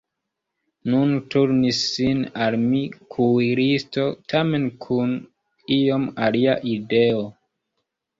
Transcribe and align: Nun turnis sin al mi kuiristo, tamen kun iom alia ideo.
Nun 0.91 1.09
turnis 1.33 1.81
sin 1.89 2.23
al 2.45 2.57
mi 2.61 2.79
kuiristo, 3.15 4.05
tamen 4.33 4.65
kun 4.87 5.13
iom 5.77 6.09
alia 6.29 6.57
ideo. 6.73 7.21